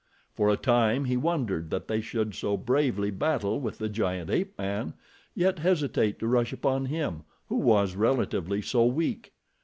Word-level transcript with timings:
For 0.33 0.49
a 0.49 0.57
time 0.57 1.05
he 1.05 1.15
wondered 1.15 1.69
that 1.69 1.87
they 1.87 2.01
should 2.01 2.33
so 2.33 2.57
bravely 2.57 3.11
battle 3.11 3.59
with 3.59 3.77
the 3.77 3.87
giant 3.87 4.31
ape 4.31 4.57
man, 4.57 4.95
yet 5.35 5.59
hesitate 5.59 6.17
to 6.17 6.27
rush 6.27 6.51
upon 6.51 6.85
him, 6.85 7.21
who 7.49 7.57
was 7.57 7.95
relatively 7.95 8.63
so 8.63 8.83
weak. 8.83 9.31